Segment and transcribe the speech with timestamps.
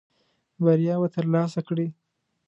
[0.63, 1.87] بریا به ترلاسه کړې.